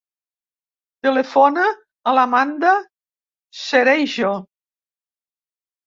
[1.07, 2.73] Telefona a l'Amanda
[3.69, 4.37] Cereijo.